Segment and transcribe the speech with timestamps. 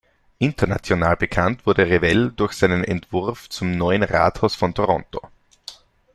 [0.39, 5.21] International bekannt wurde Revell durch seinen Entwurf zum Neuen Rathaus von Toronto.